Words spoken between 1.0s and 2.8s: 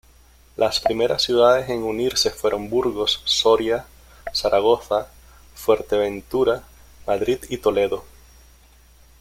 ciudades en unirse fueron